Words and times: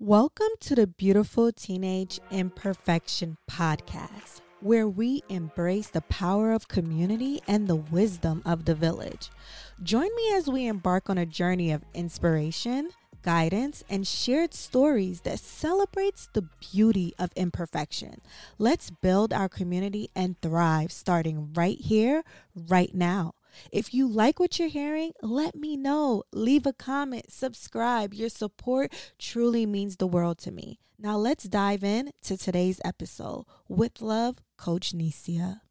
Welcome 0.00 0.48
to 0.60 0.74
the 0.74 0.88
Beautiful 0.88 1.52
Teenage 1.52 2.18
Imperfection 2.32 3.36
Podcast, 3.48 4.40
where 4.60 4.88
we 4.88 5.22
embrace 5.28 5.86
the 5.86 6.00
power 6.00 6.52
of 6.52 6.66
community 6.66 7.40
and 7.46 7.68
the 7.68 7.76
wisdom 7.76 8.42
of 8.44 8.64
the 8.64 8.74
village. 8.74 9.30
Join 9.84 10.14
me 10.16 10.34
as 10.34 10.48
we 10.48 10.66
embark 10.66 11.08
on 11.08 11.16
a 11.16 11.24
journey 11.24 11.70
of 11.70 11.84
inspiration, 11.94 12.90
guidance, 13.22 13.84
and 13.88 14.04
shared 14.04 14.52
stories 14.52 15.20
that 15.20 15.38
celebrates 15.38 16.28
the 16.32 16.48
beauty 16.72 17.14
of 17.16 17.30
imperfection. 17.36 18.20
Let's 18.58 18.90
build 18.90 19.32
our 19.32 19.48
community 19.48 20.10
and 20.14 20.38
thrive 20.42 20.90
starting 20.90 21.52
right 21.54 21.78
here, 21.78 22.24
right 22.56 22.92
now. 22.92 23.34
If 23.72 23.92
you 23.92 24.08
like 24.08 24.38
what 24.38 24.58
you're 24.58 24.68
hearing, 24.68 25.12
let 25.22 25.54
me 25.54 25.76
know. 25.76 26.22
Leave 26.32 26.66
a 26.66 26.72
comment, 26.72 27.32
subscribe. 27.32 28.14
Your 28.14 28.28
support 28.28 28.92
truly 29.18 29.66
means 29.66 29.96
the 29.96 30.06
world 30.06 30.38
to 30.38 30.50
me. 30.50 30.78
Now 30.98 31.16
let's 31.16 31.44
dive 31.44 31.84
in 31.84 32.12
to 32.22 32.36
today's 32.36 32.80
episode. 32.84 33.44
With 33.68 34.00
love, 34.00 34.38
Coach 34.56 34.92
Nysia. 34.92 35.63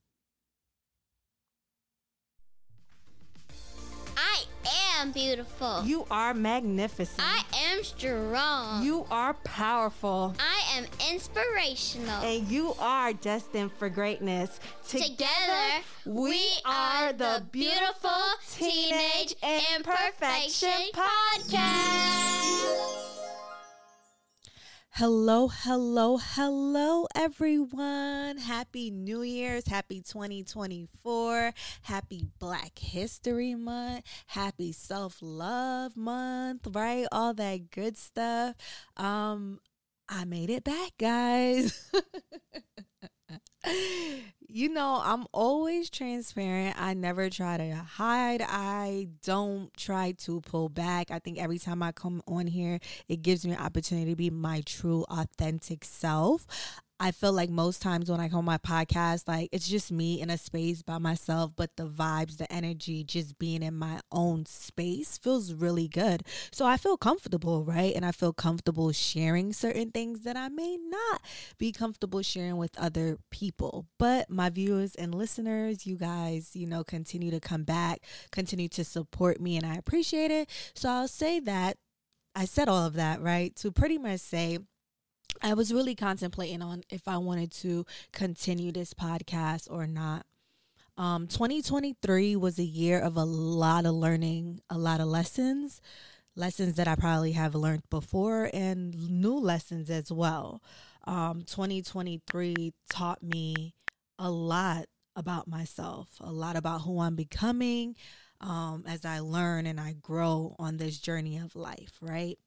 Am 5.03 5.12
beautiful. 5.12 5.84
You 5.84 6.05
are 6.09 6.34
magnificent. 6.34 7.20
I 7.21 7.44
am 7.71 7.84
strong. 7.84 8.84
you 8.84 9.05
are 9.11 9.34
powerful. 9.44 10.34
I 10.39 10.77
am 10.77 10.85
inspirational. 11.11 12.21
And 12.23 12.48
you 12.49 12.73
are 12.80 13.11
destined 13.13 13.73
for 13.73 13.89
greatness. 13.89 14.59
Together, 14.88 15.84
we 16.05 16.41
are 16.66 17.11
the 17.13 17.44
Beautiful 17.52 18.11
Teenage 18.49 19.35
Imperfection 19.75 20.91
Podcast. 20.94 22.03
Hello, 24.97 25.47
hello, 25.47 26.20
hello, 26.21 27.08
everyone. 27.16 28.38
Happy 28.38 28.91
New 28.91 29.23
Year's. 29.23 29.67
Happy 29.67 30.02
2024. 30.02 31.52
Happy 31.81 32.27
Black 32.38 32.77
History 32.77 33.55
Month. 33.55 34.03
Happy 34.27 34.71
Self 34.71 35.17
Love 35.19 35.97
Month, 35.97 36.67
right? 36.75 37.08
All 37.11 37.33
that 37.33 37.71
good 37.71 37.97
stuff. 37.97 38.55
Um, 38.95 39.61
I 40.08 40.25
made 40.25 40.52
it 40.52 40.64
back, 40.64 40.91
guys. 40.99 41.89
you 44.53 44.69
know, 44.69 45.02
I'm 45.03 45.25
always 45.31 45.89
transparent. 45.89 46.80
I 46.80 46.94
never 46.94 47.30
try 47.30 47.58
to 47.58 47.73
hide. 47.73 48.44
I 48.47 49.08
don't 49.23 49.75
try 49.75 50.11
to 50.20 50.42
pull 50.42 50.70
back. 50.70 51.09
I 51.09 51.17
think 51.20 51.39
every 51.39 51.58
time 51.58 51.81
I 51.81 51.92
come 51.92 52.22
on 52.28 52.45
here, 52.45 52.80
it 53.08 53.23
gives 53.23 53.45
me 53.45 53.53
an 53.53 53.58
opportunity 53.58 54.11
to 54.11 54.16
be 54.16 54.30
my 54.30 54.61
true, 54.66 55.05
authentic 55.09 55.83
self. 55.83 56.45
I 57.03 57.11
feel 57.11 57.33
like 57.33 57.49
most 57.49 57.81
times 57.81 58.09
when 58.09 58.21
I 58.21 58.29
come 58.29 58.39
on 58.39 58.45
my 58.45 58.57
podcast, 58.57 59.27
like 59.27 59.49
it's 59.51 59.67
just 59.67 59.91
me 59.91 60.21
in 60.21 60.29
a 60.29 60.37
space 60.37 60.81
by 60.81 60.99
myself, 60.99 61.51
but 61.53 61.75
the 61.75 61.85
vibes, 61.85 62.37
the 62.37 62.49
energy, 62.49 63.03
just 63.03 63.37
being 63.37 63.61
in 63.61 63.73
my 63.73 63.99
own 64.09 64.45
space 64.45 65.17
feels 65.17 65.51
really 65.53 65.89
good. 65.89 66.23
So 66.53 66.65
I 66.65 66.77
feel 66.77 66.95
comfortable, 66.95 67.65
right? 67.65 67.93
And 67.93 68.05
I 68.05 68.13
feel 68.13 68.31
comfortable 68.31 68.89
sharing 68.93 69.51
certain 69.51 69.91
things 69.91 70.21
that 70.21 70.37
I 70.37 70.47
may 70.47 70.77
not 70.77 71.21
be 71.57 71.73
comfortable 71.73 72.21
sharing 72.21 72.55
with 72.55 72.79
other 72.79 73.17
people. 73.31 73.85
But 73.99 74.29
my 74.29 74.49
viewers 74.49 74.95
and 74.95 75.13
listeners, 75.13 75.85
you 75.85 75.97
guys, 75.97 76.51
you 76.53 76.67
know, 76.67 76.85
continue 76.85 77.31
to 77.31 77.41
come 77.41 77.65
back, 77.65 77.99
continue 78.31 78.69
to 78.69 78.85
support 78.85 79.41
me, 79.41 79.57
and 79.57 79.65
I 79.65 79.75
appreciate 79.75 80.31
it. 80.31 80.49
So 80.73 80.87
I'll 80.87 81.09
say 81.09 81.41
that 81.41 81.75
I 82.35 82.45
said 82.45 82.67
all 82.67 82.85
of 82.85 82.93
that, 82.93 83.21
right? 83.21 83.55
To 83.57 83.71
pretty 83.71 83.97
much 83.97 84.21
say, 84.21 84.59
I 85.42 85.53
was 85.53 85.73
really 85.73 85.95
contemplating 85.95 86.62
on 86.62 86.84
if 86.89 87.08
I 87.08 87.17
wanted 87.17 87.52
to 87.53 87.86
continue 88.12 88.72
this 88.72 88.94
podcast 88.94 89.70
or 89.70 89.88
not. 89.88 90.26
Um, 90.98 91.27
2023 91.27 92.36
was 92.36 92.60
a 92.60 92.64
year 92.64 92.99
of 92.99 93.17
a 93.17 93.23
lot 93.23 93.86
of 93.86 93.95
learning, 93.95 94.61
a 94.70 94.77
lot 94.77 94.99
of 94.99 95.08
lessons, 95.08 95.82
lessons 96.36 96.76
that 96.76 96.88
I 96.88 96.95
probably 96.95 97.32
have 97.32 97.55
learned 97.55 97.89
before, 97.89 98.49
and 98.54 98.93
new 99.10 99.36
lessons 99.36 99.89
as 99.89 100.11
well. 100.11 100.61
Um, 101.05 101.42
2023 101.42 102.73
taught 102.89 103.23
me 103.23 103.73
a 104.20 104.30
lot 104.30 104.86
about 105.16 105.48
myself, 105.48 106.10
a 106.20 106.32
lot 106.32 106.55
about 106.55 106.82
who 106.82 106.99
I'm 106.99 107.16
becoming 107.16 107.95
um, 108.39 108.83
as 108.88 109.05
I 109.05 109.20
learn 109.20 109.66
and 109.66 109.80
I 109.80 109.93
grow 109.93 110.55
on 110.60 110.77
this 110.77 110.99
journey 110.99 111.38
of 111.38 111.55
life, 111.55 111.93
right? 112.02 112.38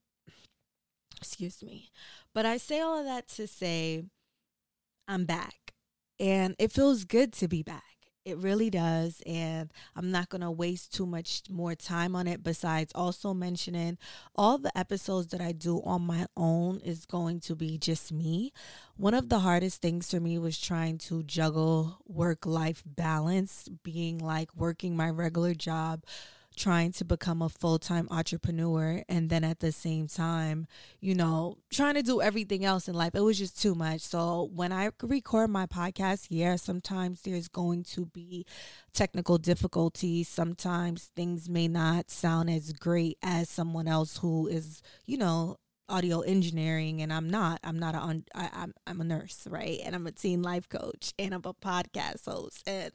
Excuse 1.21 1.63
me. 1.63 1.91
But 2.35 2.47
I 2.47 2.57
say 2.57 2.81
all 2.81 2.99
of 2.99 3.05
that 3.07 3.29
to 3.31 3.47
say 3.47 4.05
I'm 5.09 5.25
back 5.25 5.75
and 6.19 6.55
it 6.59 6.73
feels 6.73 7.05
good 7.05 7.33
to 7.35 7.49
be 7.49 7.63
back. 7.63 7.83
It 8.25 8.39
really 8.39 8.71
does. 8.71 9.23
And 9.25 9.71
I'm 9.95 10.11
not 10.11 10.31
going 10.31 10.41
to 10.41 10.51
waste 10.51 10.93
too 10.93 11.07
much 11.07 11.43
more 11.49 11.77
time 11.77 12.17
on 12.17 12.27
it. 12.27 12.43
Besides, 12.43 12.91
also 12.93 13.33
mentioning 13.33 13.99
all 14.35 14.59
the 14.59 14.77
episodes 14.77 15.29
that 15.29 15.41
I 15.41 15.53
do 15.53 15.81
on 15.85 16.03
my 16.03 16.27
own 16.37 16.81
is 16.81 17.07
going 17.07 17.39
to 17.41 17.55
be 17.55 17.79
just 17.79 18.13
me. 18.13 18.53
One 18.97 19.15
of 19.15 19.29
the 19.29 19.39
hardest 19.39 19.81
things 19.81 20.11
for 20.11 20.19
me 20.19 20.39
was 20.39 20.59
trying 20.61 20.99
to 20.99 21.23
juggle 21.23 21.99
work 22.05 22.45
life 22.45 22.83
balance, 22.85 23.69
being 23.85 24.19
like 24.19 24.51
working 24.57 24.97
my 24.97 25.09
regular 25.09 25.55
job 25.55 26.03
trying 26.57 26.91
to 26.91 27.05
become 27.05 27.43
a 27.43 27.49
full 27.49 27.79
time 27.79 28.09
entrepreneur 28.11 29.03
and 29.09 29.29
then 29.29 29.45
at 29.45 29.61
the 29.61 29.71
same 29.71 30.09
time, 30.09 30.67
you 31.01 31.15
know, 31.15 31.59
trying 31.71 31.95
to 31.95 32.03
do 32.03 32.21
everything 32.21 32.65
else 32.65 32.89
in 32.89 32.95
life. 32.95 33.15
It 33.15 33.21
was 33.21 33.39
just 33.39 33.61
too 33.61 33.75
much. 33.75 34.01
So 34.01 34.51
when 34.55 34.73
I 34.73 34.91
record 35.03 35.51
my 35.51 35.67
podcast, 35.67 36.27
yeah, 36.31 36.57
sometimes 36.57 37.23
there's 37.23 37.49
going 37.49 37.85
to 37.85 38.07
be 38.07 38.47
technical 38.95 39.39
difficulties. 39.39 40.29
Sometimes 40.29 41.11
things 41.15 41.49
may 41.49 41.69
not 41.69 42.11
sound 42.11 42.51
as 42.51 42.73
great 42.73 43.19
as 43.23 43.51
someone 43.51 43.87
else 43.87 44.19
who 44.19 44.49
is, 44.49 44.83
you 45.05 45.19
know, 45.19 45.59
audio 45.89 46.21
engineering 46.21 47.01
and 47.01 47.13
I'm 47.13 47.31
not 47.31 47.61
I'm 47.63 47.79
not 47.79 47.95
a 47.95 48.23
I, 48.35 48.51
I'm 48.53 48.75
I'm 48.89 49.01
a 49.01 49.05
nurse 49.05 49.47
right 49.49 49.79
and 49.85 49.95
I'm 49.95 50.07
a 50.09 50.11
teen 50.11 50.43
life 50.43 50.69
coach 50.69 51.13
and 51.17 51.33
I'm 51.33 51.43
a 51.45 51.55
podcast 51.55 52.25
host 52.25 52.65
and 52.67 52.91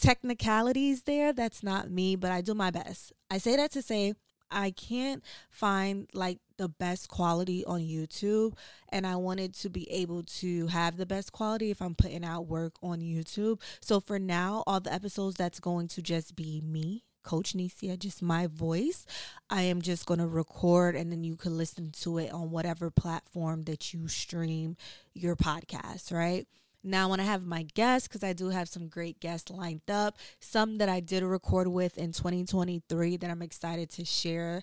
technicalities 0.00 1.02
there. 1.02 1.32
That's 1.32 1.62
not 1.62 1.90
me, 1.90 2.16
but 2.16 2.30
I 2.30 2.40
do 2.40 2.54
my 2.54 2.70
best. 2.70 3.12
I 3.30 3.38
say 3.38 3.56
that 3.56 3.72
to 3.72 3.82
say 3.82 4.14
I 4.50 4.70
can't 4.70 5.22
find 5.50 6.08
like 6.14 6.38
the 6.56 6.68
best 6.68 7.08
quality 7.08 7.64
on 7.64 7.80
YouTube 7.80 8.54
and 8.88 9.06
I 9.06 9.16
wanted 9.16 9.54
to 9.56 9.68
be 9.68 9.90
able 9.90 10.22
to 10.22 10.66
have 10.68 10.96
the 10.96 11.06
best 11.06 11.32
quality 11.32 11.70
if 11.70 11.82
I'm 11.82 11.94
putting 11.94 12.24
out 12.24 12.46
work 12.46 12.74
on 12.82 13.00
YouTube. 13.00 13.60
So 13.80 14.00
for 14.00 14.18
now, 14.18 14.64
all 14.66 14.80
the 14.80 14.92
episodes 14.92 15.36
that's 15.36 15.60
going 15.60 15.88
to 15.88 16.02
just 16.02 16.34
be 16.34 16.62
me 16.64 17.04
Coach 17.24 17.52
Nysia, 17.52 17.98
just 17.98 18.22
my 18.22 18.46
voice. 18.46 19.04
I 19.50 19.62
am 19.62 19.82
just 19.82 20.06
going 20.06 20.20
to 20.20 20.26
record 20.26 20.96
and 20.96 21.12
then 21.12 21.24
you 21.24 21.36
can 21.36 21.58
listen 21.58 21.90
to 22.00 22.16
it 22.16 22.32
on 22.32 22.50
whatever 22.50 22.90
platform 22.90 23.64
that 23.64 23.92
you 23.92 24.08
stream 24.08 24.78
your 25.12 25.36
podcast, 25.36 26.10
right? 26.10 26.46
Now, 26.88 27.08
when 27.08 27.20
I 27.20 27.24
have 27.24 27.44
my 27.44 27.64
guests, 27.74 28.08
because 28.08 28.24
I 28.24 28.32
do 28.32 28.48
have 28.48 28.68
some 28.68 28.88
great 28.88 29.20
guests 29.20 29.50
lined 29.50 29.90
up, 29.90 30.16
some 30.40 30.78
that 30.78 30.88
I 30.88 31.00
did 31.00 31.22
record 31.22 31.68
with 31.68 31.98
in 31.98 32.12
2023 32.12 33.18
that 33.18 33.30
I'm 33.30 33.42
excited 33.42 33.90
to 33.90 34.04
share. 34.04 34.62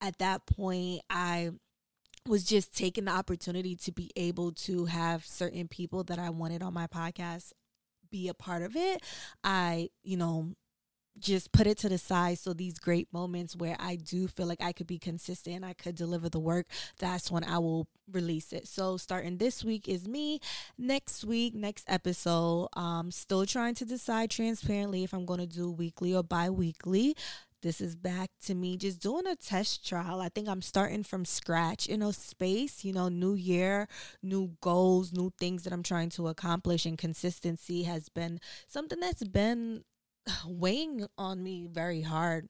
At 0.00 0.18
that 0.18 0.46
point, 0.46 1.02
I 1.10 1.50
was 2.26 2.44
just 2.44 2.76
taking 2.76 3.06
the 3.06 3.10
opportunity 3.10 3.74
to 3.74 3.92
be 3.92 4.10
able 4.14 4.52
to 4.52 4.84
have 4.84 5.24
certain 5.24 5.66
people 5.66 6.04
that 6.04 6.18
I 6.18 6.30
wanted 6.30 6.62
on 6.62 6.74
my 6.74 6.86
podcast 6.86 7.52
be 8.10 8.28
a 8.28 8.34
part 8.34 8.62
of 8.62 8.76
it. 8.76 9.02
I, 9.42 9.90
you 10.02 10.16
know, 10.16 10.54
just 11.20 11.52
put 11.52 11.66
it 11.66 11.78
to 11.78 11.88
the 11.88 11.98
side 11.98 12.38
so 12.38 12.52
these 12.52 12.78
great 12.78 13.08
moments 13.12 13.56
where 13.56 13.76
I 13.78 13.96
do 13.96 14.28
feel 14.28 14.46
like 14.46 14.62
I 14.62 14.72
could 14.72 14.86
be 14.86 14.98
consistent, 14.98 15.64
I 15.64 15.74
could 15.74 15.94
deliver 15.94 16.28
the 16.28 16.40
work, 16.40 16.66
that's 16.98 17.30
when 17.30 17.44
I 17.44 17.58
will 17.58 17.86
release 18.12 18.52
it. 18.52 18.66
So 18.66 18.96
starting 18.96 19.38
this 19.38 19.64
week 19.64 19.88
is 19.88 20.08
me. 20.08 20.40
Next 20.76 21.24
week, 21.24 21.54
next 21.54 21.84
episode, 21.88 22.68
um 22.74 23.10
still 23.10 23.46
trying 23.46 23.74
to 23.76 23.84
decide 23.84 24.30
transparently 24.30 25.04
if 25.04 25.12
I'm 25.12 25.26
going 25.26 25.40
to 25.40 25.46
do 25.46 25.70
weekly 25.70 26.14
or 26.14 26.22
bi-weekly. 26.22 27.14
This 27.60 27.80
is 27.80 27.96
back 27.96 28.30
to 28.44 28.54
me 28.54 28.76
just 28.76 29.00
doing 29.00 29.26
a 29.26 29.34
test 29.34 29.86
trial. 29.86 30.20
I 30.20 30.28
think 30.28 30.48
I'm 30.48 30.62
starting 30.62 31.02
from 31.02 31.24
scratch 31.24 31.88
in 31.88 32.02
a 32.02 32.12
space, 32.12 32.84
you 32.84 32.92
know, 32.92 33.08
new 33.08 33.34
year, 33.34 33.88
new 34.22 34.52
goals, 34.60 35.12
new 35.12 35.32
things 35.40 35.64
that 35.64 35.72
I'm 35.72 35.82
trying 35.82 36.10
to 36.10 36.28
accomplish 36.28 36.86
and 36.86 36.96
consistency 36.96 37.82
has 37.82 38.08
been 38.08 38.38
something 38.68 39.00
that's 39.00 39.24
been 39.24 39.82
weighing 40.46 41.06
on 41.16 41.42
me 41.42 41.66
very 41.70 42.02
hard. 42.02 42.48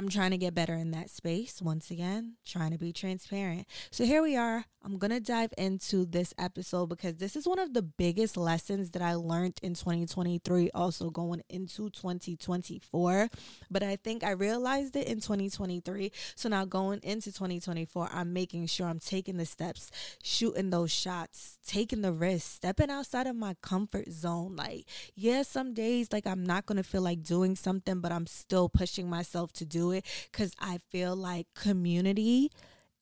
I'm 0.00 0.08
trying 0.08 0.30
to 0.30 0.38
get 0.38 0.54
better 0.54 0.72
in 0.72 0.92
that 0.92 1.10
space. 1.10 1.60
Once 1.60 1.90
again, 1.90 2.36
trying 2.46 2.70
to 2.70 2.78
be 2.78 2.90
transparent. 2.90 3.66
So 3.90 4.06
here 4.06 4.22
we 4.22 4.34
are. 4.34 4.64
I'm 4.82 4.96
going 4.96 5.10
to 5.10 5.20
dive 5.20 5.52
into 5.58 6.06
this 6.06 6.32
episode 6.38 6.86
because 6.86 7.16
this 7.16 7.36
is 7.36 7.46
one 7.46 7.58
of 7.58 7.74
the 7.74 7.82
biggest 7.82 8.38
lessons 8.38 8.92
that 8.92 9.02
I 9.02 9.12
learned 9.12 9.60
in 9.62 9.74
2023, 9.74 10.70
also 10.72 11.10
going 11.10 11.42
into 11.50 11.90
2024. 11.90 13.28
But 13.70 13.82
I 13.82 13.96
think 13.96 14.24
I 14.24 14.30
realized 14.30 14.96
it 14.96 15.06
in 15.06 15.16
2023. 15.16 16.10
So 16.34 16.48
now 16.48 16.64
going 16.64 17.00
into 17.02 17.30
2024, 17.30 18.08
I'm 18.10 18.32
making 18.32 18.68
sure 18.68 18.86
I'm 18.86 19.00
taking 19.00 19.36
the 19.36 19.44
steps, 19.44 19.90
shooting 20.22 20.70
those 20.70 20.90
shots, 20.90 21.58
taking 21.66 22.00
the 22.00 22.12
risk, 22.12 22.50
stepping 22.50 22.88
outside 22.88 23.26
of 23.26 23.36
my 23.36 23.54
comfort 23.60 24.10
zone. 24.10 24.56
Like, 24.56 24.86
yeah, 25.14 25.42
some 25.42 25.74
days, 25.74 26.10
like, 26.10 26.26
I'm 26.26 26.42
not 26.42 26.64
going 26.64 26.78
to 26.78 26.82
feel 26.82 27.02
like 27.02 27.22
doing 27.22 27.54
something, 27.54 28.00
but 28.00 28.12
I'm 28.12 28.26
still 28.26 28.70
pushing 28.70 29.10
myself 29.10 29.52
to 29.54 29.66
it 29.90 30.04
because 30.30 30.54
I 30.58 30.78
feel 30.90 31.16
like 31.16 31.46
community 31.54 32.50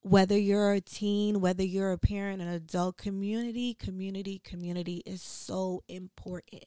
whether 0.03 0.39
you're 0.39 0.73
a 0.73 0.81
teen, 0.81 1.41
whether 1.41 1.63
you're 1.63 1.93
a 1.93 1.99
parent, 1.99 2.41
an 2.41 2.49
adult, 2.49 2.97
community, 2.97 3.75
community, 3.75 4.41
community 4.43 5.03
is 5.05 5.23
so 5.23 5.83
important. 5.89 6.65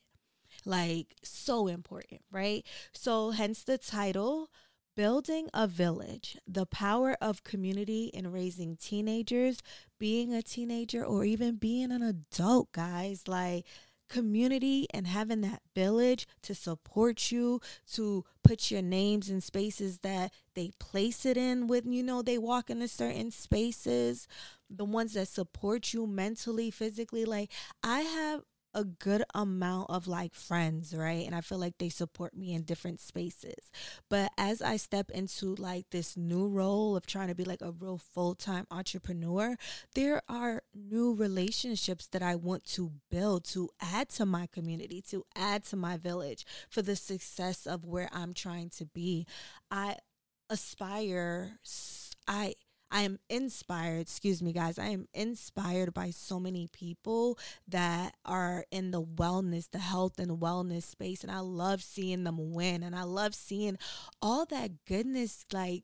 Like, 0.66 1.16
so 1.24 1.68
important, 1.68 2.22
right? 2.32 2.64
So, 2.94 3.32
hence 3.32 3.64
the 3.64 3.78
title 3.78 4.50
Building 4.96 5.48
a 5.54 5.66
Village 5.66 6.38
The 6.46 6.66
Power 6.68 7.18
of 7.20 7.44
Community 7.44 8.12
in 8.14 8.32
Raising 8.32 8.76
Teenagers, 8.76 9.60
Being 9.98 10.34
a 10.34 10.44
Teenager, 10.44 11.04
or 11.04 11.24
even 11.24 11.56
being 11.56 11.92
an 11.92 12.04
adult, 12.04 12.72
guys. 12.74 13.28
Like, 13.28 13.66
community 14.12 14.86
and 14.94 15.08
having 15.08 15.42
that 15.42 15.62
village 15.74 16.28
to 16.44 16.54
support 16.54 17.32
you, 17.32 17.62
to 17.94 18.26
put 18.44 18.70
your 18.70 18.82
names 18.82 19.30
in 19.30 19.42
spaces 19.42 20.00
that 20.00 20.34
they 20.54 20.72
place 20.80 21.26
it 21.26 21.38
in 21.38 21.68
with, 21.68 21.86
you 21.86 22.04
know, 22.04 22.22
they 22.22 22.38
walk 22.38 22.70
into 22.70 22.88
certain 22.88 23.32
spaces, 23.32 24.28
the 24.70 24.86
ones 24.86 25.14
that 25.14 25.30
support 25.30 25.94
you 25.94 26.06
mentally, 26.06 26.70
physically. 26.70 27.26
Like, 27.26 27.52
I 27.82 28.02
have 28.02 28.42
a 28.74 28.84
good 28.84 29.24
amount 29.34 29.90
of 29.90 30.08
like 30.08 30.34
friends, 30.34 30.94
right? 30.96 31.26
And 31.26 31.36
I 31.36 31.42
feel 31.42 31.58
like 31.58 31.78
they 31.78 31.90
support 31.90 32.36
me 32.36 32.54
in 32.54 32.64
different 32.64 33.00
spaces. 33.00 33.72
But 34.10 34.32
as 34.38 34.62
I 34.62 34.78
step 34.78 35.12
into 35.12 35.56
like 35.56 35.90
this 35.92 36.16
new 36.16 36.48
role 36.48 36.96
of 36.96 37.06
trying 37.06 37.28
to 37.28 37.36
be 37.36 37.44
like 37.44 37.62
a 37.62 37.72
real 37.72 37.98
full 37.98 38.36
time 38.36 38.68
entrepreneur, 38.72 39.58
there 39.96 40.22
are 40.30 40.64
new 40.74 41.14
relationships 41.14 42.08
that 42.08 42.22
I 42.22 42.36
want 42.36 42.66
to 42.74 42.92
build 43.10 43.46
to 43.46 43.70
add 43.82 44.10
to 44.10 44.26
my 44.26 44.48
community, 44.48 45.02
to 45.10 45.26
add 45.36 45.64
to 45.66 45.76
my 45.76 45.98
village 45.98 46.46
for 46.70 46.82
the 46.82 46.96
success 46.96 47.66
of 47.66 47.86
where 47.86 48.10
I'm 48.12 48.34
trying 48.34 48.70
to 48.78 48.86
be. 48.86 49.26
I 49.70 49.98
aspire, 50.50 51.60
I 52.28 52.56
I 52.92 53.02
am 53.02 53.20
inspired, 53.30 54.02
excuse 54.02 54.42
me, 54.42 54.52
guys. 54.52 54.78
I 54.78 54.88
am 54.88 55.08
inspired 55.14 55.94
by 55.94 56.10
so 56.10 56.40
many 56.40 56.68
people 56.68 57.40
that 57.68 58.16
are 58.26 58.66
in 58.70 58.92
the 58.92 59.02
wellness, 59.02 59.72
the 59.72 59.80
health 59.80 60.20
and 60.20 60.40
wellness 60.40 60.84
space. 60.84 61.24
And 61.24 61.32
I 61.32 61.40
love 61.40 61.82
seeing 61.82 62.26
them 62.26 62.54
win. 62.54 62.84
And 62.84 62.96
I 62.96 63.04
love 63.04 63.34
seeing 63.34 63.78
all 64.22 64.46
that 64.46 64.86
goodness, 64.86 65.46
like, 65.54 65.84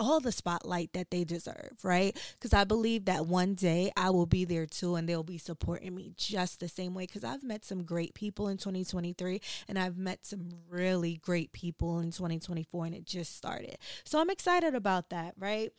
all 0.00 0.20
the 0.20 0.32
spotlight 0.32 0.92
that 0.94 1.10
they 1.10 1.22
deserve, 1.22 1.72
right? 1.82 2.18
Because 2.32 2.54
I 2.54 2.64
believe 2.64 3.04
that 3.04 3.26
one 3.26 3.54
day 3.54 3.92
I 3.96 4.10
will 4.10 4.26
be 4.26 4.44
there 4.44 4.66
too 4.66 4.96
and 4.96 5.08
they'll 5.08 5.22
be 5.22 5.38
supporting 5.38 5.94
me 5.94 6.12
just 6.16 6.60
the 6.60 6.68
same 6.68 6.94
way. 6.94 7.04
Because 7.04 7.24
I've 7.24 7.44
met 7.44 7.64
some 7.64 7.84
great 7.84 8.14
people 8.14 8.48
in 8.48 8.56
2023 8.56 9.40
and 9.68 9.78
I've 9.78 9.98
met 9.98 10.24
some 10.26 10.48
really 10.68 11.16
great 11.16 11.52
people 11.52 11.98
in 12.00 12.10
2024 12.10 12.86
and 12.86 12.94
it 12.94 13.04
just 13.04 13.36
started. 13.36 13.76
So 14.04 14.18
I'm 14.20 14.30
excited 14.30 14.74
about 14.74 15.10
that, 15.10 15.34
right? 15.38 15.70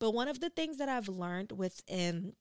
But 0.00 0.12
one 0.12 0.26
of 0.26 0.40
the 0.40 0.50
things 0.50 0.78
that 0.78 0.88
I've 0.88 1.08
learned 1.08 1.52
within 1.52 2.32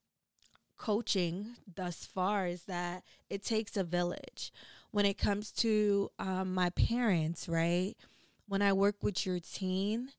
coaching 0.78 1.58
thus 1.76 2.06
far 2.06 2.48
is 2.48 2.64
that 2.64 3.04
it 3.30 3.44
takes 3.44 3.78
a 3.78 3.84
village. 3.84 4.52
When 4.92 5.06
it 5.06 5.20
comes 5.20 5.52
to 5.54 6.10
um, 6.18 6.56
my 6.56 6.72
parents, 6.72 7.48
right? 7.48 7.94
When 8.48 8.64
I 8.64 8.74
work 8.74 9.04
with 9.04 9.26
your 9.26 9.40
teen, 9.40 10.10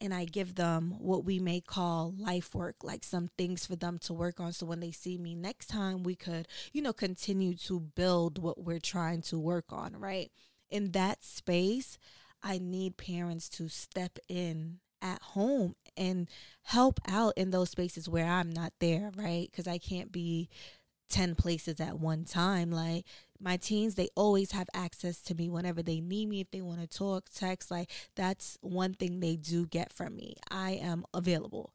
and 0.00 0.14
I 0.14 0.24
give 0.26 0.54
them 0.54 0.94
what 0.98 1.24
we 1.24 1.38
may 1.38 1.60
call 1.60 2.14
life 2.16 2.54
work, 2.54 2.76
like 2.82 3.02
some 3.02 3.30
things 3.36 3.66
for 3.66 3.76
them 3.76 3.98
to 4.00 4.12
work 4.12 4.38
on. 4.38 4.52
So 4.52 4.64
when 4.64 4.80
they 4.80 4.92
see 4.92 5.18
me 5.18 5.34
next 5.34 5.66
time, 5.66 6.02
we 6.02 6.14
could, 6.14 6.46
you 6.72 6.82
know, 6.82 6.92
continue 6.92 7.54
to 7.54 7.80
build 7.80 8.38
what 8.38 8.62
we're 8.62 8.78
trying 8.78 9.22
to 9.22 9.38
work 9.38 9.66
on, 9.70 9.96
right? 9.96 10.30
In 10.70 10.92
that 10.92 11.24
space, 11.24 11.98
I 12.42 12.58
need 12.58 12.96
parents 12.96 13.48
to 13.50 13.68
step 13.68 14.18
in 14.28 14.78
at 15.02 15.22
home 15.22 15.74
and 15.96 16.28
help 16.62 17.00
out 17.08 17.34
in 17.36 17.50
those 17.50 17.70
spaces 17.70 18.08
where 18.08 18.26
I'm 18.26 18.50
not 18.50 18.72
there, 18.78 19.10
right? 19.16 19.48
Because 19.50 19.66
I 19.66 19.78
can't 19.78 20.12
be 20.12 20.48
10 21.08 21.34
places 21.34 21.80
at 21.80 21.98
one 21.98 22.24
time. 22.24 22.70
Like 22.70 23.04
my 23.40 23.56
teens, 23.56 23.94
they 23.94 24.08
always 24.14 24.52
have 24.52 24.68
access 24.74 25.20
to 25.22 25.34
me 25.34 25.48
whenever 25.48 25.82
they 25.82 26.00
need 26.00 26.28
me. 26.28 26.40
If 26.40 26.50
they 26.50 26.60
want 26.60 26.80
to 26.80 26.86
talk, 26.86 27.28
text, 27.34 27.70
like 27.70 27.90
that's 28.14 28.58
one 28.60 28.94
thing 28.94 29.20
they 29.20 29.36
do 29.36 29.66
get 29.66 29.92
from 29.92 30.16
me. 30.16 30.36
I 30.50 30.72
am 30.72 31.04
available 31.14 31.74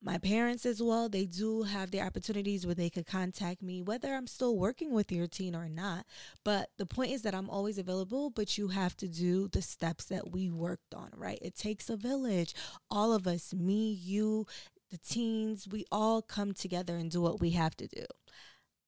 my 0.00 0.16
parents 0.18 0.64
as 0.64 0.80
well 0.80 1.08
they 1.08 1.26
do 1.26 1.62
have 1.64 1.90
their 1.90 2.04
opportunities 2.04 2.64
where 2.64 2.74
they 2.74 2.88
could 2.88 3.06
contact 3.06 3.62
me 3.62 3.82
whether 3.82 4.14
i'm 4.14 4.26
still 4.26 4.56
working 4.56 4.92
with 4.92 5.10
your 5.10 5.26
teen 5.26 5.54
or 5.54 5.68
not. 5.68 6.06
But 6.44 6.70
the 6.78 6.86
point 6.86 7.12
is 7.12 7.22
that 7.22 7.34
i'm 7.34 7.50
always 7.50 7.78
available 7.78 8.30
but 8.30 8.56
you 8.56 8.68
have 8.68 8.96
to 8.98 9.08
do 9.08 9.48
the 9.48 9.62
steps 9.62 10.04
that 10.06 10.30
we 10.30 10.50
worked 10.50 10.94
on 10.94 11.10
right? 11.16 11.38
It 11.42 11.56
takes 11.56 11.90
a 11.90 11.96
village. 11.96 12.54
All 12.90 13.12
of 13.12 13.26
us 13.26 13.52
me 13.54 13.92
you 13.92 14.46
the 14.90 14.98
teens 14.98 15.68
we 15.70 15.84
all 15.92 16.22
come 16.22 16.54
together 16.54 16.96
and 16.96 17.10
do 17.10 17.20
what 17.20 17.40
we 17.40 17.50
have 17.50 17.76
to 17.76 17.86
do. 17.88 18.04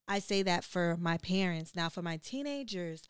I 0.07 0.19
say 0.19 0.41
that 0.43 0.63
for 0.63 0.97
my 0.99 1.17
parents 1.17 1.75
now 1.75 1.89
for 1.89 2.01
my 2.01 2.17
teenagers 2.17 3.03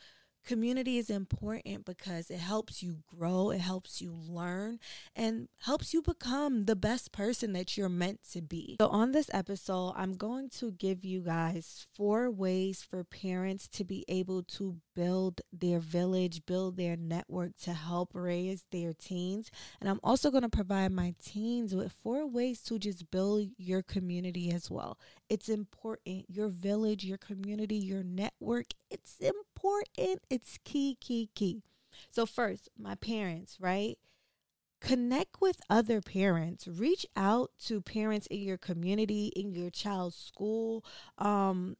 Community 0.45 0.97
is 0.97 1.09
important 1.09 1.85
because 1.85 2.29
it 2.31 2.39
helps 2.39 2.81
you 2.81 2.97
grow, 3.07 3.51
it 3.51 3.61
helps 3.61 4.01
you 4.01 4.11
learn, 4.11 4.79
and 5.15 5.47
helps 5.61 5.93
you 5.93 6.01
become 6.01 6.65
the 6.65 6.75
best 6.75 7.11
person 7.11 7.53
that 7.53 7.77
you're 7.77 7.89
meant 7.89 8.19
to 8.31 8.41
be. 8.41 8.77
So, 8.81 8.87
on 8.87 9.11
this 9.11 9.29
episode, 9.33 9.93
I'm 9.95 10.13
going 10.13 10.49
to 10.59 10.71
give 10.71 11.05
you 11.05 11.21
guys 11.21 11.85
four 11.93 12.31
ways 12.31 12.81
for 12.81 13.03
parents 13.03 13.67
to 13.69 13.83
be 13.83 14.03
able 14.07 14.43
to 14.43 14.77
build 14.95 15.41
their 15.53 15.79
village, 15.79 16.45
build 16.45 16.75
their 16.75 16.97
network 16.97 17.55
to 17.63 17.73
help 17.73 18.09
raise 18.13 18.65
their 18.71 18.93
teens. 18.93 19.51
And 19.79 19.89
I'm 19.89 19.99
also 20.03 20.31
going 20.31 20.43
to 20.43 20.49
provide 20.49 20.91
my 20.91 21.13
teens 21.23 21.75
with 21.75 21.93
four 22.03 22.27
ways 22.27 22.61
to 22.63 22.79
just 22.79 23.09
build 23.11 23.49
your 23.57 23.83
community 23.83 24.51
as 24.51 24.69
well. 24.69 24.97
It's 25.29 25.49
important. 25.49 26.25
Your 26.29 26.49
village, 26.49 27.05
your 27.05 27.17
community, 27.17 27.75
your 27.75 28.03
network, 28.03 28.67
it's 28.89 29.17
important. 29.19 29.50
It's 29.97 30.57
key, 30.63 30.97
key, 30.99 31.29
key. 31.35 31.63
So, 32.09 32.25
first, 32.25 32.69
my 32.77 32.95
parents, 32.95 33.57
right? 33.59 33.97
Connect 34.79 35.39
with 35.39 35.61
other 35.69 36.01
parents. 36.01 36.67
Reach 36.67 37.05
out 37.15 37.51
to 37.65 37.81
parents 37.81 38.25
in 38.27 38.41
your 38.41 38.57
community, 38.57 39.27
in 39.35 39.53
your 39.53 39.69
child's 39.69 40.15
school. 40.15 40.83
Um, 41.19 41.77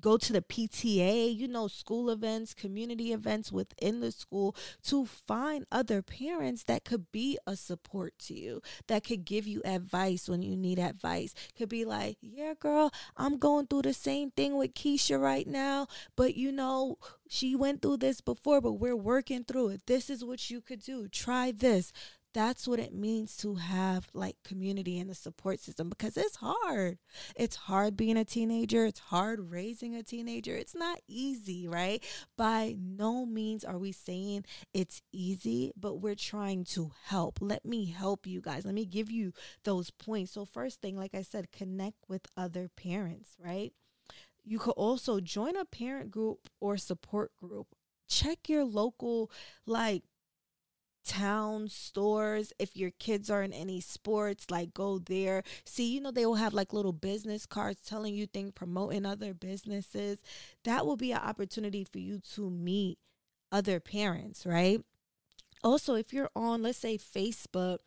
go 0.00 0.16
to 0.16 0.32
the 0.32 0.42
PTA, 0.42 1.34
you 1.34 1.48
know, 1.48 1.68
school 1.68 2.10
events, 2.10 2.54
community 2.54 3.12
events 3.12 3.52
within 3.52 4.00
the 4.00 4.12
school 4.12 4.54
to 4.84 5.06
find 5.06 5.66
other 5.70 6.02
parents 6.02 6.64
that 6.64 6.84
could 6.84 7.10
be 7.12 7.38
a 7.46 7.56
support 7.56 8.14
to 8.18 8.34
you, 8.34 8.62
that 8.86 9.04
could 9.04 9.24
give 9.24 9.46
you 9.46 9.62
advice 9.64 10.28
when 10.28 10.42
you 10.42 10.56
need 10.56 10.78
advice. 10.78 11.34
Could 11.56 11.68
be 11.68 11.84
like, 11.84 12.18
yeah, 12.20 12.54
girl, 12.58 12.92
I'm 13.16 13.38
going 13.38 13.66
through 13.66 13.82
the 13.82 13.94
same 13.94 14.30
thing 14.30 14.56
with 14.56 14.74
Keisha 14.74 15.20
right 15.20 15.46
now, 15.46 15.86
but 16.16 16.36
you 16.36 16.52
know, 16.52 16.98
she 17.28 17.56
went 17.56 17.82
through 17.82 17.98
this 17.98 18.20
before, 18.20 18.60
but 18.60 18.74
we're 18.74 18.96
working 18.96 19.44
through 19.44 19.68
it. 19.68 19.86
This 19.86 20.10
is 20.10 20.24
what 20.24 20.50
you 20.50 20.60
could 20.60 20.80
do. 20.80 21.08
Try 21.08 21.52
this 21.52 21.92
that's 22.36 22.68
what 22.68 22.78
it 22.78 22.92
means 22.92 23.34
to 23.34 23.54
have 23.54 24.08
like 24.12 24.36
community 24.44 24.98
and 24.98 25.08
the 25.08 25.14
support 25.14 25.58
system 25.58 25.88
because 25.88 26.18
it's 26.18 26.36
hard. 26.36 26.98
It's 27.34 27.56
hard 27.56 27.96
being 27.96 28.18
a 28.18 28.26
teenager, 28.26 28.84
it's 28.84 28.98
hard 28.98 29.50
raising 29.50 29.94
a 29.94 30.02
teenager. 30.02 30.54
It's 30.54 30.74
not 30.74 31.00
easy, 31.08 31.66
right? 31.66 32.04
By 32.36 32.76
no 32.78 33.24
means 33.24 33.64
are 33.64 33.78
we 33.78 33.90
saying 33.90 34.44
it's 34.74 35.00
easy, 35.14 35.72
but 35.80 36.02
we're 36.02 36.14
trying 36.14 36.64
to 36.64 36.92
help. 37.06 37.38
Let 37.40 37.64
me 37.64 37.86
help 37.86 38.26
you 38.26 38.42
guys. 38.42 38.66
Let 38.66 38.74
me 38.74 38.84
give 38.84 39.10
you 39.10 39.32
those 39.64 39.90
points. 39.90 40.32
So, 40.32 40.44
first 40.44 40.82
thing, 40.82 40.94
like 40.94 41.14
I 41.14 41.22
said, 41.22 41.52
connect 41.52 42.04
with 42.06 42.26
other 42.36 42.68
parents, 42.76 43.30
right? 43.42 43.72
You 44.44 44.58
could 44.58 44.72
also 44.72 45.20
join 45.20 45.56
a 45.56 45.64
parent 45.64 46.10
group 46.10 46.50
or 46.60 46.76
support 46.76 47.34
group. 47.34 47.68
Check 48.06 48.50
your 48.50 48.64
local 48.66 49.30
like 49.64 50.02
town 51.06 51.68
stores 51.68 52.52
if 52.58 52.76
your 52.76 52.90
kids 52.98 53.30
are 53.30 53.42
in 53.42 53.52
any 53.52 53.80
sports 53.80 54.50
like 54.50 54.74
go 54.74 54.98
there 54.98 55.42
see 55.64 55.94
you 55.94 56.00
know 56.00 56.10
they 56.10 56.26
will 56.26 56.34
have 56.34 56.52
like 56.52 56.72
little 56.72 56.92
business 56.92 57.46
cards 57.46 57.80
telling 57.82 58.14
you 58.14 58.26
things 58.26 58.52
promoting 58.54 59.06
other 59.06 59.32
businesses 59.32 60.18
that 60.64 60.84
will 60.84 60.96
be 60.96 61.12
an 61.12 61.18
opportunity 61.18 61.84
for 61.84 61.98
you 61.98 62.18
to 62.18 62.50
meet 62.50 62.98
other 63.52 63.78
parents 63.78 64.44
right 64.44 64.80
also 65.62 65.94
if 65.94 66.12
you're 66.12 66.30
on 66.34 66.62
let's 66.62 66.78
say 66.78 66.98
Facebook 66.98 67.78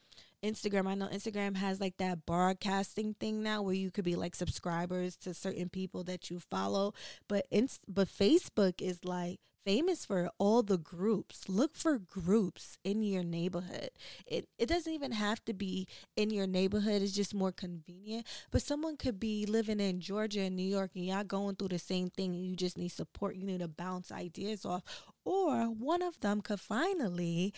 Instagram. 0.44 0.88
I 0.88 0.96
know 0.96 1.08
Instagram 1.08 1.58
has 1.58 1.80
like 1.80 1.98
that 1.98 2.26
broadcasting 2.26 3.16
thing 3.20 3.44
now 3.44 3.62
where 3.62 3.74
you 3.74 3.92
could 3.92 4.06
be 4.06 4.16
like 4.16 4.36
subscribers 4.36 5.16
to 5.18 5.34
certain 5.34 5.70
people 5.70 6.04
that 6.06 6.30
you 6.30 6.40
follow, 6.40 6.94
but 7.28 7.46
inst- 7.52 7.84
but 7.88 8.08
Facebook 8.08 8.82
is 8.82 9.04
like 9.04 9.40
famous 9.66 10.06
for 10.06 10.30
all 10.38 10.64
the 10.64 10.78
groups. 10.78 11.48
Look 11.48 11.76
for 11.76 11.98
groups 12.00 12.78
in 12.84 13.04
your 13.04 13.24
neighborhood. 13.24 13.90
It 14.26 14.48
it 14.58 14.68
doesn't 14.68 14.94
even 14.94 15.12
have 15.12 15.44
to 15.46 15.54
be 15.54 15.88
in 16.16 16.30
your 16.30 16.48
neighborhood. 16.48 17.02
It's 17.02 17.12
just 17.12 17.34
more 17.34 17.52
convenient. 17.52 18.26
But 18.52 18.62
someone 18.62 18.98
could 18.98 19.20
be 19.20 19.46
living 19.46 19.80
in 19.80 20.00
Georgia 20.02 20.42
and 20.42 20.56
New 20.56 20.64
York 20.64 20.92
and 20.96 21.06
y'all 21.06 21.24
going 21.24 21.56
through 21.56 21.70
the 21.70 21.80
same 21.80 22.10
thing 22.10 22.34
and 22.36 22.46
you 22.46 22.56
just 22.56 22.78
need 22.78 22.90
support. 22.90 23.36
You 23.36 23.46
need 23.46 23.60
to 23.60 23.68
bounce 23.68 24.12
ideas 24.12 24.66
off. 24.66 24.84
Or 25.26 25.66
one 25.66 26.02
of 26.02 26.20
them 26.22 26.42
could 26.42 26.60
finally 26.60 27.54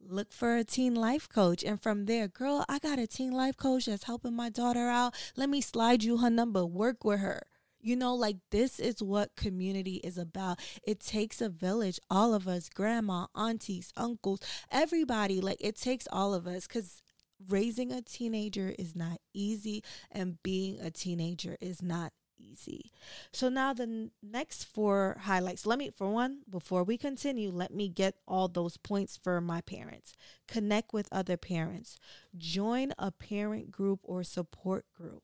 look 0.00 0.32
for 0.32 0.56
a 0.56 0.64
teen 0.64 0.94
life 0.94 1.28
coach. 1.28 1.62
And 1.62 1.80
from 1.80 2.06
there, 2.06 2.28
girl, 2.28 2.64
I 2.68 2.78
got 2.78 2.98
a 2.98 3.06
teen 3.06 3.32
life 3.32 3.56
coach 3.56 3.86
that's 3.86 4.04
helping 4.04 4.34
my 4.34 4.48
daughter 4.48 4.88
out. 4.88 5.14
Let 5.36 5.50
me 5.50 5.60
slide 5.60 6.02
you 6.02 6.18
her 6.18 6.30
number, 6.30 6.64
work 6.64 7.04
with 7.04 7.20
her. 7.20 7.42
You 7.80 7.96
know, 7.96 8.14
like 8.14 8.36
this 8.50 8.78
is 8.78 9.02
what 9.02 9.36
community 9.36 9.96
is 9.96 10.18
about. 10.18 10.60
It 10.82 11.00
takes 11.00 11.40
a 11.40 11.48
village, 11.48 11.98
all 12.10 12.34
of 12.34 12.46
us, 12.46 12.68
grandma, 12.68 13.26
aunties, 13.34 13.92
uncles, 13.96 14.40
everybody. 14.70 15.40
Like 15.40 15.58
it 15.60 15.76
takes 15.76 16.06
all 16.12 16.34
of 16.34 16.46
us 16.46 16.66
because 16.66 17.02
raising 17.48 17.90
a 17.90 18.02
teenager 18.02 18.74
is 18.78 18.94
not 18.94 19.18
easy 19.32 19.82
and 20.10 20.42
being 20.42 20.78
a 20.80 20.90
teenager 20.90 21.56
is 21.60 21.82
not 21.82 22.12
easy. 22.38 22.90
So 23.32 23.48
now 23.48 23.72
the 23.72 23.84
n- 23.84 24.10
next 24.22 24.64
four 24.64 25.16
highlights. 25.20 25.66
Let 25.66 25.78
me, 25.78 25.90
for 25.96 26.10
one, 26.10 26.40
before 26.48 26.84
we 26.84 26.96
continue, 26.96 27.50
let 27.50 27.72
me 27.72 27.88
get 27.88 28.16
all 28.26 28.48
those 28.48 28.76
points 28.76 29.18
for 29.22 29.40
my 29.40 29.60
parents. 29.60 30.14
Connect 30.48 30.92
with 30.92 31.08
other 31.12 31.36
parents. 31.36 31.96
Join 32.36 32.92
a 32.98 33.10
parent 33.10 33.70
group 33.70 34.00
or 34.02 34.24
support 34.24 34.84
group. 34.94 35.22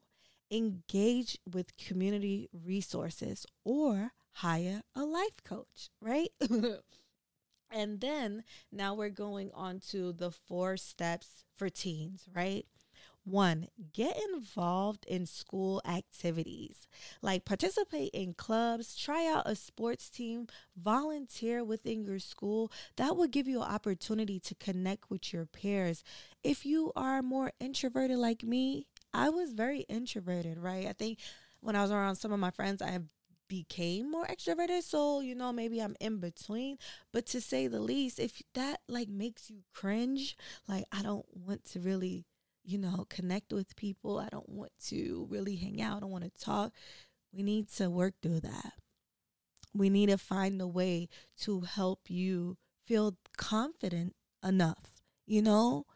Engage 0.51 1.39
with 1.51 1.77
community 1.77 2.49
resources 2.53 3.47
or 3.65 4.13
hire 4.33 4.83
a 4.95 5.05
life 5.05 5.43
coach, 5.45 5.91
right? 6.01 6.29
and 7.71 8.01
then 8.01 8.45
now 8.71 8.95
we're 8.95 9.09
going 9.09 9.51
on 9.55 9.81
to 9.91 10.13
the 10.13 10.31
four 10.31 10.77
steps 10.77 11.45
for 11.57 11.69
teens, 11.69 12.29
right? 12.35 12.67
One, 13.27 13.67
get 13.93 14.17
involved 14.33 15.05
in 15.07 15.27
school 15.27 15.83
activities. 15.85 16.87
Like 17.21 17.45
participate 17.45 18.11
in 18.15 18.35
clubs, 18.35 18.95
try 18.95 19.27
out 19.27 19.49
a 19.51 19.57
sports 19.57 20.09
team, 20.09 20.47
volunteer 20.77 21.65
within 21.65 22.05
your 22.05 22.21
school. 22.21 22.71
That 22.97 23.17
will 23.17 23.27
give 23.27 23.49
you 23.49 23.63
an 23.63 23.69
opportunity 23.69 24.39
to 24.39 24.55
connect 24.55 25.11
with 25.11 25.33
your 25.33 25.45
peers. 25.45 26.05
If 26.45 26.65
you 26.65 26.93
are 26.95 27.21
more 27.21 27.51
introverted 27.59 28.19
like 28.19 28.45
me, 28.45 28.87
I 29.17 29.31
was 29.31 29.53
very 29.53 29.81
introverted, 29.81 30.59
right? 30.59 30.87
I 30.87 30.93
think 30.93 31.19
when 31.61 31.77
I 31.77 31.83
was 31.83 31.91
around 31.91 32.17
some 32.17 32.33
of 32.33 32.39
my 32.39 32.51
friends, 32.51 32.83
I 32.83 33.01
became 33.49 34.11
more 34.11 34.27
extroverted 34.27 34.83
so 34.83 35.21
you 35.21 35.33
know 35.33 35.53
maybe 35.53 35.79
i'm 35.79 35.95
in 36.01 36.19
between 36.19 36.77
but 37.13 37.27
to 37.27 37.41
say 37.41 37.69
the 37.69 37.79
least 37.79 38.19
if 38.19 38.43
that 38.55 38.81
like 38.89 39.09
makes 39.09 39.49
you 39.49 39.59
cringe 39.73 40.37
like 40.67 40.85
i 40.91 41.01
don't 41.01 41.25
want 41.33 41.65
to 41.65 41.79
really 41.79 42.25
you 42.67 42.79
know, 42.79 43.07
connect 43.09 43.53
with 43.53 43.77
people. 43.77 44.19
I 44.19 44.29
don't 44.29 44.49
want 44.49 44.73
to 44.89 45.27
really 45.31 45.57
hang 45.57 45.81
out. 45.81 45.99
I 45.99 46.01
don't 46.01 46.11
want 46.11 46.25
to 46.25 46.45
talk. 46.45 46.73
We 47.33 47.43
need 47.43 47.69
to 47.75 47.89
work 47.89 48.15
through 48.21 48.41
that. 48.41 48.73
We 49.73 49.89
need 49.89 50.09
to 50.09 50.19
find 50.19 50.61
a 50.61 50.67
way 50.67 51.09
to 51.43 51.61
help 51.61 52.11
you 52.11 52.57
feel 52.85 53.17
confident 53.37 54.17
enough, 54.43 55.01
you 55.27 55.43
know, 55.43 55.87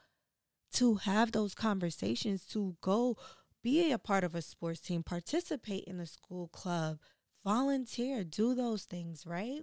to 0.74 0.96
have 0.96 1.32
those 1.32 1.54
conversations, 1.54 2.44
to 2.46 2.76
go 2.80 3.16
be 3.62 3.92
a 3.92 3.98
part 3.98 4.24
of 4.24 4.34
a 4.34 4.42
sports 4.42 4.80
team, 4.80 5.02
participate 5.02 5.84
in 5.84 6.00
a 6.00 6.06
school 6.06 6.48
club, 6.48 6.98
volunteer, 7.44 8.24
do 8.24 8.54
those 8.54 8.84
things, 8.84 9.26
right? 9.26 9.62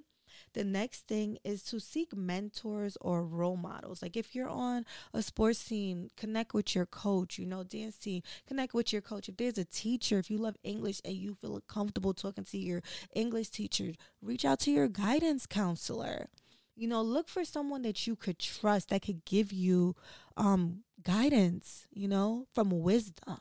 The 0.54 0.64
next 0.64 1.08
thing 1.08 1.38
is 1.44 1.64
to 1.64 1.80
seek 1.80 2.16
mentors 2.16 2.98
or 3.02 3.24
role 3.24 3.58
models. 3.58 4.02
Like 4.02 4.16
if 4.16 4.36
you're 4.36 4.50
on 4.50 4.86
a 5.14 5.22
sports 5.22 5.64
team, 5.64 6.10
connect 6.16 6.54
with 6.54 6.76
your 6.76 6.86
coach, 6.86 7.40
you 7.40 7.46
know, 7.46 7.64
dance 7.64 7.98
team, 7.98 8.22
connect 8.48 8.74
with 8.74 8.94
your 8.94 9.02
coach. 9.02 9.30
If 9.30 9.38
there's 9.38 9.58
a 9.58 9.66
teacher, 9.66 10.20
if 10.20 10.30
you 10.30 10.38
love 10.38 10.56
English 10.64 11.02
and 11.06 11.16
you 11.16 11.36
feel 11.36 11.60
comfortable 11.68 12.14
talking 12.14 12.44
to 12.46 12.58
your 12.58 12.82
English 13.16 13.50
teacher, 13.50 13.94
reach 14.22 14.46
out 14.46 14.60
to 14.62 14.72
your 14.72 14.88
guidance 14.88 15.46
counselor. 15.46 16.28
You 16.76 16.88
know, 16.88 17.02
look 17.02 17.28
for 17.28 17.44
someone 17.44 17.82
that 17.84 18.06
you 18.06 18.16
could 18.16 18.38
trust 18.38 18.90
that 18.90 19.02
could 19.02 19.26
give 19.26 19.52
you 19.52 19.96
um 20.36 20.84
guidance, 21.08 21.88
you 21.92 22.08
know, 22.08 22.48
from 22.54 22.70
wisdom, 22.70 23.40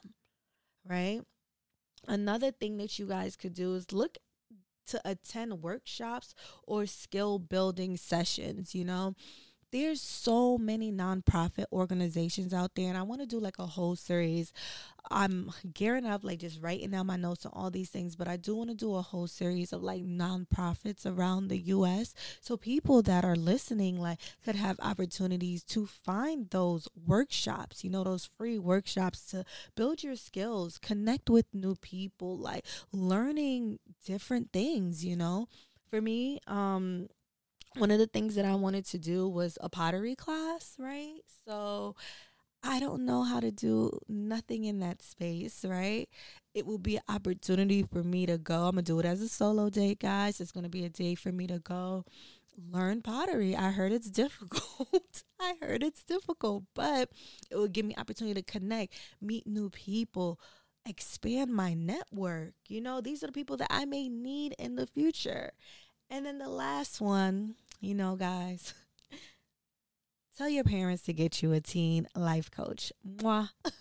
right? 0.89 1.21
Another 2.07 2.53
thing 2.53 2.77
that 2.79 2.99
you 2.99 3.07
guys 3.07 3.37
could 3.37 3.55
do 3.55 3.75
is 3.75 3.93
look 3.93 4.19
to 4.87 5.01
attend 5.05 5.63
workshops 5.63 6.35
or 6.65 6.87
skill 6.87 7.41
building 7.41 7.97
sessions, 7.97 8.75
you 8.75 8.85
know 8.85 9.15
there's 9.77 10.01
so 10.01 10.57
many 10.57 10.91
nonprofit 10.91 11.67
organizations 11.71 12.55
out 12.55 12.75
there 12.75 12.89
and 12.89 12.97
i 12.97 13.03
want 13.03 13.21
to 13.21 13.27
do 13.27 13.39
like 13.39 13.59
a 13.59 13.67
whole 13.67 13.97
series. 13.97 14.53
I'm 15.09 15.53
gearing 15.73 16.05
up 16.07 16.25
like 16.25 16.41
just 16.41 16.61
writing 16.61 16.91
down 16.91 17.07
my 17.07 17.17
notes 17.17 17.47
on 17.47 17.53
all 17.55 17.71
these 17.71 17.91
things 17.91 18.17
but 18.17 18.27
i 18.27 18.37
do 18.37 18.57
want 18.57 18.71
to 18.71 18.75
do 18.75 18.95
a 18.95 19.03
whole 19.03 19.29
series 19.29 19.73
of 19.73 19.83
like 19.83 20.03
nonprofits 20.03 21.07
around 21.07 21.49
the 21.49 21.59
us 21.59 22.13
so 22.41 22.57
people 22.57 23.03
that 23.03 23.25
are 23.25 23.37
listening 23.37 24.01
like 24.01 24.19
could 24.45 24.57
have 24.57 24.81
opportunities 24.81 25.63
to 25.63 25.87
find 25.87 26.51
those 26.51 26.89
workshops 27.07 27.85
you 27.85 27.91
know 27.91 28.03
those 28.03 28.29
free 28.37 28.59
workshops 28.59 29.27
to 29.27 29.45
build 29.77 30.03
your 30.03 30.17
skills 30.17 30.79
connect 30.79 31.31
with 31.31 31.47
new 31.53 31.77
people 31.77 32.37
like 32.37 32.65
learning 32.93 33.79
different 34.05 34.53
things 34.53 35.05
you 35.05 35.15
know? 35.15 35.47
For 35.89 36.01
me 36.01 36.41
um 36.49 37.09
one 37.77 37.91
of 37.91 37.99
the 37.99 38.07
things 38.07 38.35
that 38.35 38.45
I 38.45 38.55
wanted 38.55 38.87
to 38.87 38.99
do 38.99 39.29
was 39.29 39.59
a 39.61 39.69
pottery 39.69 40.15
class, 40.15 40.77
right? 40.79 41.21
So 41.47 41.95
I 42.63 42.81
don't 42.81 43.05
know 43.05 43.23
how 43.23 43.41
to 43.41 43.51
do 43.51 43.99
nothing 44.09 44.65
in 44.65 44.81
that 44.81 45.03
space, 45.03 45.65
right? 45.65 46.09
It 46.55 46.67
will 46.67 46.79
be 46.79 46.97
an 46.97 47.03
opportunity 47.09 47.83
for 47.83 48.03
me 48.03 48.27
to 48.27 48.39
go. 48.39 48.65
I'm 48.65 48.75
going 48.75 48.85
to 48.85 48.93
do 48.93 48.99
it 48.99 49.07
as 49.07 49.21
a 49.21 49.29
solo 49.29 49.71
date, 49.71 50.01
guys. 50.01 50.41
It's 50.41 50.53
going 50.53 50.65
to 50.65 50.71
be 50.71 50.85
a 50.85 50.89
day 50.89 51.15
for 51.15 51.31
me 51.31 51.47
to 51.47 51.59
go 51.59 52.05
learn 52.73 53.03
pottery. 53.03 53.55
I 53.55 53.71
heard 53.71 53.93
it's 53.93 54.11
difficult. 54.11 55.23
I 55.41 55.55
heard 55.61 55.83
it's 55.83 56.03
difficult, 56.03 56.65
but 56.75 57.11
it 57.51 57.57
will 57.57 57.69
give 57.69 57.87
me 57.87 57.95
opportunity 57.97 58.41
to 58.41 58.51
connect, 58.51 58.95
meet 59.21 59.47
new 59.47 59.71
people, 59.71 60.41
expand 60.87 61.53
my 61.53 61.75
network. 61.75 62.55
You 62.69 62.81
know, 62.81 63.01
these 63.01 63.23
are 63.23 63.27
the 63.27 63.33
people 63.33 63.57
that 63.59 63.69
I 63.71 63.85
may 63.85 64.09
need 64.09 64.55
in 64.59 64.77
the 64.77 64.87
future. 64.87 65.53
And 66.09 66.25
then 66.25 66.39
the 66.39 66.49
last 66.49 67.01
one, 67.01 67.57
you 67.81 67.95
know, 67.95 68.17
guys, 68.17 68.75
tell 70.37 70.49
your 70.49 70.65
parents 70.65 71.03
to 71.05 71.13
get 71.13 71.43
you 71.43 71.53
a 71.53 71.61
teen 71.61 72.07
life 72.15 72.51
coach. 72.51 72.93
Mwah. 73.07 73.51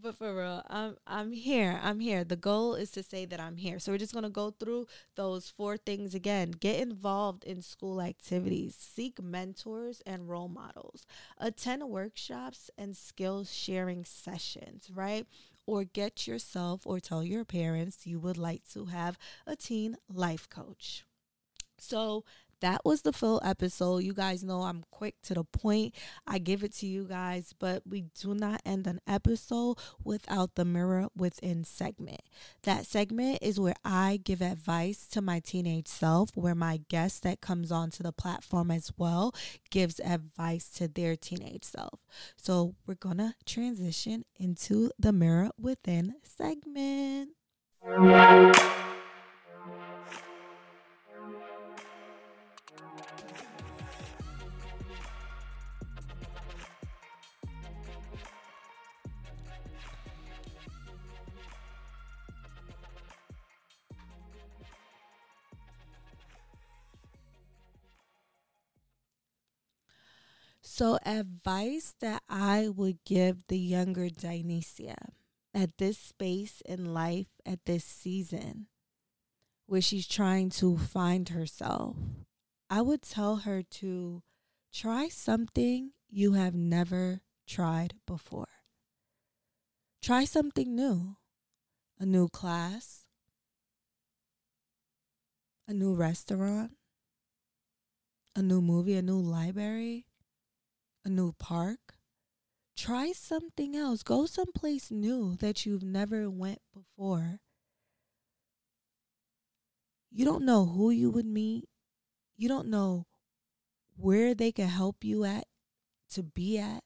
but 0.00 0.16
for 0.16 0.34
real, 0.34 0.62
I'm 0.68 0.96
I'm 1.06 1.32
here. 1.32 1.78
I'm 1.82 2.00
here. 2.00 2.24
The 2.24 2.36
goal 2.36 2.74
is 2.74 2.90
to 2.92 3.02
say 3.02 3.24
that 3.26 3.40
I'm 3.40 3.56
here. 3.56 3.78
So 3.78 3.92
we're 3.92 3.98
just 3.98 4.14
gonna 4.14 4.30
go 4.30 4.50
through 4.50 4.86
those 5.16 5.50
four 5.50 5.76
things 5.76 6.14
again. 6.14 6.52
Get 6.52 6.80
involved 6.80 7.44
in 7.44 7.62
school 7.62 8.00
activities. 8.00 8.76
Seek 8.78 9.22
mentors 9.22 10.00
and 10.06 10.28
role 10.28 10.48
models. 10.48 11.06
Attend 11.38 11.88
workshops 11.88 12.70
and 12.78 12.96
skill 12.96 13.44
sharing 13.44 14.04
sessions. 14.04 14.90
Right 14.92 15.26
or 15.66 15.84
get 15.84 16.26
yourself 16.26 16.84
or 16.84 16.98
tell 16.98 17.22
your 17.22 17.44
parents 17.44 18.04
you 18.04 18.18
would 18.18 18.36
like 18.36 18.62
to 18.72 18.86
have 18.86 19.16
a 19.46 19.54
teen 19.54 19.96
life 20.12 20.48
coach. 20.48 21.04
So 21.80 22.24
that 22.60 22.82
was 22.84 23.02
the 23.02 23.12
full 23.12 23.40
episode. 23.44 23.98
You 23.98 24.12
guys 24.12 24.44
know 24.44 24.62
I'm 24.62 24.84
quick 24.90 25.14
to 25.24 25.34
the 25.34 25.44
point. 25.44 25.94
I 26.26 26.38
give 26.38 26.62
it 26.62 26.74
to 26.76 26.86
you 26.86 27.04
guys, 27.04 27.54
but 27.58 27.82
we 27.88 28.02
do 28.20 28.34
not 28.34 28.60
end 28.64 28.86
an 28.86 29.00
episode 29.06 29.78
without 30.04 30.54
the 30.54 30.64
mirror 30.64 31.08
within 31.16 31.64
segment. 31.64 32.20
That 32.64 32.86
segment 32.86 33.38
is 33.40 33.58
where 33.58 33.76
I 33.84 34.20
give 34.22 34.42
advice 34.42 35.06
to 35.08 35.22
my 35.22 35.40
teenage 35.40 35.88
self, 35.88 36.30
where 36.34 36.54
my 36.54 36.80
guest 36.88 37.22
that 37.22 37.40
comes 37.40 37.72
onto 37.72 38.02
the 38.02 38.12
platform 38.12 38.70
as 38.70 38.92
well 38.96 39.34
gives 39.70 39.98
advice 40.00 40.68
to 40.72 40.88
their 40.88 41.16
teenage 41.16 41.64
self. 41.64 42.00
So 42.36 42.74
we're 42.86 42.94
to 42.94 43.34
transition 43.46 44.24
into 44.36 44.90
the 44.98 45.12
mirror 45.12 45.50
within 45.58 46.14
segment. 46.22 47.30
So, 70.80 70.98
advice 71.04 71.94
that 72.00 72.22
I 72.26 72.70
would 72.70 73.04
give 73.04 73.46
the 73.48 73.58
younger 73.58 74.08
Dionysia 74.08 74.96
at 75.52 75.76
this 75.76 75.98
space 75.98 76.62
in 76.64 76.94
life, 76.94 77.26
at 77.44 77.66
this 77.66 77.84
season, 77.84 78.66
where 79.66 79.82
she's 79.82 80.08
trying 80.08 80.48
to 80.52 80.78
find 80.78 81.28
herself, 81.28 81.96
I 82.70 82.80
would 82.80 83.02
tell 83.02 83.44
her 83.44 83.62
to 83.62 84.22
try 84.72 85.10
something 85.10 85.90
you 86.08 86.32
have 86.32 86.54
never 86.54 87.20
tried 87.46 87.96
before. 88.06 88.48
Try 90.00 90.24
something 90.24 90.74
new, 90.74 91.18
a 91.98 92.06
new 92.06 92.30
class, 92.30 93.04
a 95.68 95.74
new 95.74 95.92
restaurant, 95.92 96.78
a 98.34 98.40
new 98.40 98.62
movie, 98.62 98.96
a 98.96 99.02
new 99.02 99.20
library, 99.20 100.06
a 101.04 101.08
new 101.08 101.32
park. 101.32 101.96
Try 102.76 103.12
something 103.12 103.76
else. 103.76 104.02
Go 104.02 104.26
someplace 104.26 104.90
new 104.90 105.36
that 105.36 105.66
you've 105.66 105.82
never 105.82 106.30
went 106.30 106.60
before. 106.72 107.40
You 110.10 110.24
don't 110.24 110.44
know 110.44 110.66
who 110.66 110.90
you 110.90 111.10
would 111.10 111.26
meet. 111.26 111.68
You 112.36 112.48
don't 112.48 112.68
know 112.68 113.06
where 113.96 114.34
they 114.34 114.50
could 114.50 114.66
help 114.66 115.04
you 115.04 115.24
at 115.24 115.44
to 116.12 116.22
be 116.22 116.58
at, 116.58 116.82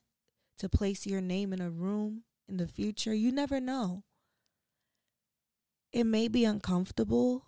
to 0.59 0.69
place 0.69 1.07
your 1.07 1.21
name 1.21 1.53
in 1.53 1.61
a 1.61 1.71
room 1.71 2.25
in 2.49 2.59
the 2.59 2.67
future. 2.67 3.15
You 3.15 3.33
never 3.33 3.61
know. 3.61 4.03
It 5.93 6.05
may 6.05 6.29
be 6.29 6.45
uncomfortable, 6.45 7.47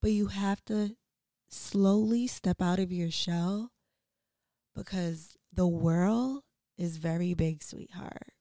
but 0.00 0.12
you 0.12 0.28
have 0.28 0.64
to 0.66 0.96
slowly 1.48 2.26
step 2.26 2.62
out 2.62 2.78
of 2.78 2.92
your 2.92 3.10
shell 3.10 3.72
because 4.74 5.36
the 5.54 5.66
world 5.66 6.42
is 6.76 6.96
very 6.96 7.34
big, 7.34 7.62
sweetheart. 7.62 8.32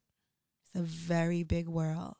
It's 0.65 0.79
a 0.79 0.83
very 0.83 1.43
big 1.43 1.67
world. 1.67 2.15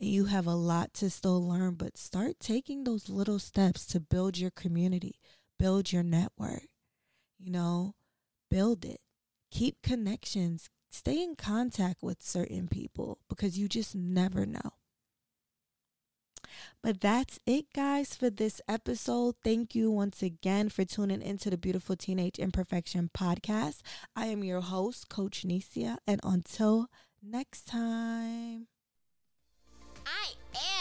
And 0.00 0.08
you 0.08 0.26
have 0.26 0.46
a 0.46 0.54
lot 0.54 0.94
to 0.94 1.10
still 1.10 1.46
learn, 1.46 1.74
but 1.74 1.96
start 1.96 2.40
taking 2.40 2.84
those 2.84 3.08
little 3.08 3.38
steps 3.38 3.86
to 3.86 4.00
build 4.00 4.38
your 4.38 4.50
community, 4.50 5.20
build 5.58 5.92
your 5.92 6.02
network, 6.02 6.66
you 7.38 7.50
know, 7.50 7.94
build 8.50 8.84
it. 8.84 9.00
Keep 9.50 9.82
connections, 9.82 10.70
stay 10.90 11.22
in 11.22 11.36
contact 11.36 12.02
with 12.02 12.22
certain 12.22 12.68
people 12.68 13.18
because 13.28 13.58
you 13.58 13.68
just 13.68 13.94
never 13.94 14.46
know. 14.46 14.72
But 16.82 17.00
that's 17.00 17.38
it, 17.46 17.66
guys, 17.74 18.14
for 18.14 18.30
this 18.30 18.60
episode. 18.68 19.36
Thank 19.42 19.74
you 19.74 19.90
once 19.90 20.22
again 20.22 20.68
for 20.68 20.84
tuning 20.84 21.22
into 21.22 21.50
the 21.50 21.56
Beautiful 21.56 21.96
Teenage 21.96 22.38
Imperfection 22.38 23.10
podcast. 23.16 23.80
I 24.16 24.26
am 24.26 24.44
your 24.44 24.60
host, 24.60 25.08
Coach 25.08 25.44
Nysia, 25.46 25.98
and 26.06 26.20
until 26.24 26.88
next 27.22 27.66
time. 27.66 28.66
I 30.04 30.32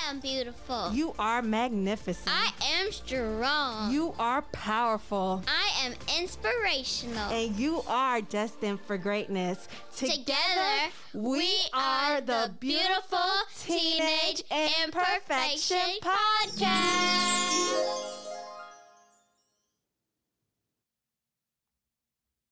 am 0.07 0.19
beautiful. 0.19 0.91
You 0.93 1.13
are 1.17 1.41
magnificent. 1.41 2.29
I 2.29 2.51
am 2.79 2.91
strong. 2.91 3.91
You 3.91 4.13
are 4.19 4.41
powerful. 4.51 5.43
I 5.47 5.85
am 5.85 5.93
inspirational. 6.19 7.29
And 7.31 7.57
you 7.57 7.83
are 7.87 8.21
destined 8.21 8.79
for 8.81 8.97
greatness. 8.97 9.67
Together, 9.95 10.91
we 11.13 11.49
are 11.73 12.21
the 12.21 12.51
Beautiful 12.59 13.19
Teenage 13.59 14.43
Imperfection 14.51 15.99
Podcast. 16.01 17.51